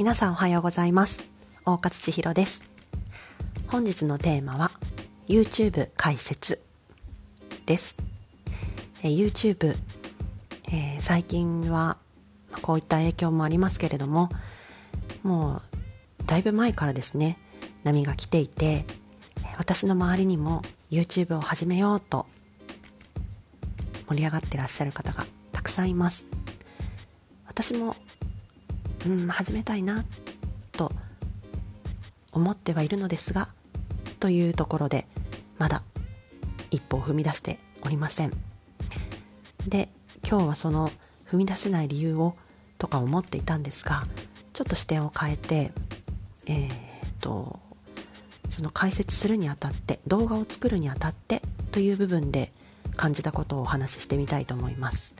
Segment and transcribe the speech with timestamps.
[0.00, 1.28] 皆さんおはようございます。
[1.66, 2.64] 大勝千尋です。
[3.68, 4.70] 本日のテーマは
[5.28, 6.58] YouTube 解説
[7.66, 7.98] です。
[9.02, 9.76] え YouTube、
[10.72, 11.98] えー、最近は
[12.62, 14.30] こういった影響もありますけれども
[15.22, 15.62] もう
[16.24, 17.36] だいぶ前からですね
[17.84, 18.86] 波が来ていて
[19.58, 22.24] 私の周りにも YouTube を始めようと
[24.08, 26.26] 盛り上がってらっしゃる方がたくさんいます。
[27.46, 27.96] 私も
[29.06, 30.04] うん始めたいな
[30.72, 30.92] と
[32.32, 33.48] 思ってはいるのですが
[34.18, 35.06] というところで
[35.58, 35.82] まだ
[36.70, 38.32] 一歩を踏み出しておりません
[39.66, 39.88] で
[40.28, 40.90] 今日はその
[41.30, 42.34] 踏み出せない理由を
[42.78, 44.04] とか思っていたんですが
[44.52, 45.72] ちょっと視点を変えて
[46.46, 46.68] えー、っ
[47.20, 47.58] と
[48.50, 51.40] その解説するにあたって動画を作るにあたって
[51.72, 52.52] という部分で
[52.96, 55.14] 感じたことをお話ししてみたいと思います。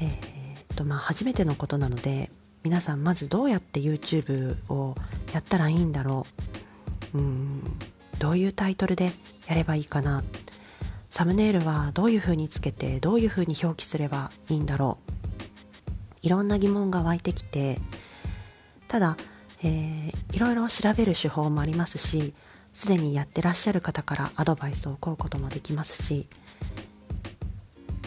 [0.00, 0.31] えー、
[0.72, 2.30] とまあ初めてのことなので
[2.62, 4.94] 皆さんまずどうやって YouTube を
[5.32, 6.26] やったらいいんだろ
[7.14, 7.18] う？
[7.18, 7.62] うん
[8.18, 9.12] どういうタイトルで
[9.48, 10.22] やればいいかな？
[11.10, 14.98] サムネイルはどういう風につけてどういう風に表記すればいいんだろ
[16.22, 16.26] う？
[16.26, 17.78] いろんな疑問が湧いてきて
[18.88, 19.16] ただ
[19.64, 22.34] えー、いろいろ調べる手法もありますし
[22.72, 26.28] すでにやってらっしゃる方からアドバイスを請うこともできますし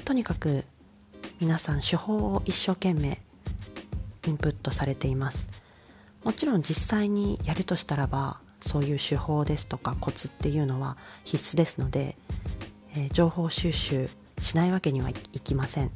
[0.03, 0.65] とにかく
[1.41, 3.17] 皆さん手法を一生懸命
[4.25, 5.49] インプットされています。
[6.23, 12.15] もちろん実際にやるとしたらばそういう手法ですとかコツっていうのは必須ですので、
[12.95, 15.91] えー、情報収集しないわけにはいきません。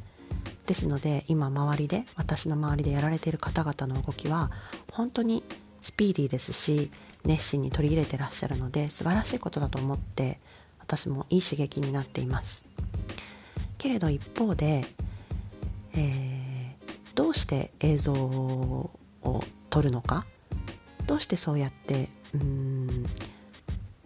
[0.66, 4.52] ですので今周りで私の周りでやられている方々の動きは
[4.92, 5.44] 本当に
[5.80, 6.92] スピーディーですし
[7.24, 10.40] 熱心に取り入れてらっしゃるので素晴らしいことだと思って
[10.80, 12.68] 私もいい刺激になっています。
[13.80, 14.86] けれど一方で、
[15.94, 18.92] えー、どうして映像を
[19.70, 20.26] 撮るのか？
[21.08, 23.04] どうしてそうやってうん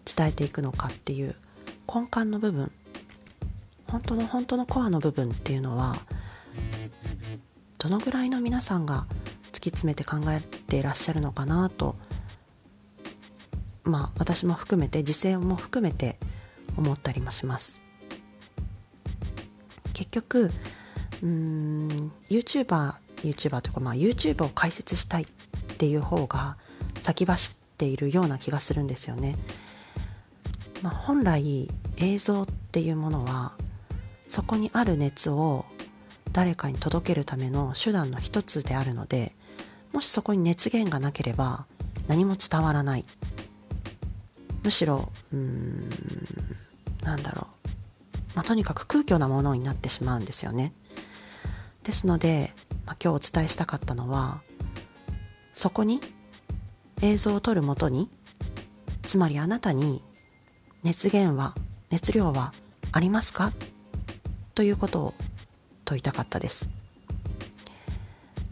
[0.05, 1.35] 伝えていくのかっていう
[1.93, 2.71] 根幹の部分。
[3.87, 5.95] 本当の本当のコアの部分っていうのは
[7.77, 9.05] どのぐらいの皆さんが
[9.51, 11.95] 突き詰めて考えていらっしゃるのかなと
[13.83, 16.17] まあ私も含めて時勢も含めて
[16.75, 17.81] 思ったりもします。
[19.93, 20.49] 結局
[21.23, 25.25] うん YouTuber YouTuber というかまあ YouTube を解説したいっ
[25.77, 26.57] ていう方が
[27.01, 29.37] 先走っているような気がするんですよね、
[30.81, 33.53] まあ、本来映像っていうものは
[34.27, 35.65] そこにある熱を
[36.33, 39.31] 誰かに届けるための手段の一つであるので
[39.93, 41.65] もしそこに熱源がなければ
[42.07, 43.05] 何も伝わらない。
[44.63, 45.89] むしろうーん
[47.03, 47.69] なんだろう、
[48.35, 50.73] まあ、とにかく空虚なものになってしまうんですよね。
[51.83, 52.53] ですので、
[52.85, 54.41] まあ、今日お伝えしたかったのは
[55.53, 56.01] そこに
[57.01, 58.09] 映像を撮るもとに
[59.03, 60.01] つまりあなたに
[60.83, 61.53] 熱源は
[61.91, 62.53] 熱量は
[62.91, 63.51] ありますか？
[64.55, 65.13] ということを
[65.85, 66.75] 問いたかったです。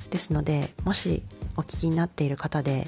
[0.09, 1.23] ですのでもし
[1.55, 2.87] お聞きになっている方で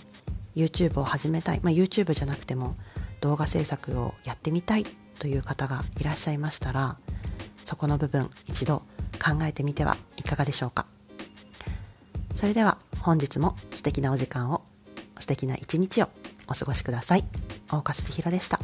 [0.55, 2.75] YouTube を始めたい、まあ、YouTube じゃなくても
[3.21, 4.85] 動画制作をやってみたい
[5.19, 6.97] という方がいらっしゃいましたら
[7.63, 8.79] そこの部分一度
[9.23, 9.95] 考えてみては
[10.25, 10.85] いかがでしょうか？
[12.35, 14.61] それでは本日も素敵なお時間を
[15.19, 16.09] 素敵な一日を
[16.47, 17.23] お過ごしください。
[17.69, 18.59] 大岡千尋でした。